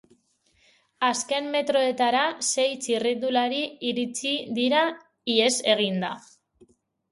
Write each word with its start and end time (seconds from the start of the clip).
Azken 1.09 1.49
metroetara 1.55 2.23
sei 2.47 2.65
txirrindulari 2.87 3.61
iritsi 3.91 4.35
dira 4.59 4.83
ihes 5.37 5.55
eginda. 5.77 6.15